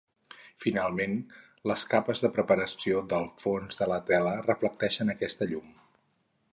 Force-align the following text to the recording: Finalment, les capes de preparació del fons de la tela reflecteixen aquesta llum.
Finalment, 0.61 1.13
les 1.71 1.83
capes 1.91 2.23
de 2.25 2.31
preparació 2.39 3.05
del 3.13 3.29
fons 3.45 3.81
de 3.83 3.89
la 3.95 4.01
tela 4.11 4.35
reflecteixen 4.51 5.17
aquesta 5.17 5.53
llum. 5.55 5.71